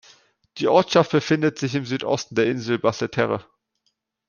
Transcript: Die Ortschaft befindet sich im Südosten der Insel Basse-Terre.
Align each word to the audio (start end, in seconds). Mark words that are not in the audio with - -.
Die 0.57 0.67
Ortschaft 0.67 1.11
befindet 1.11 1.59
sich 1.59 1.75
im 1.75 1.85
Südosten 1.85 2.33
der 2.33 2.47
Insel 2.47 2.79
Basse-Terre. 2.79 3.45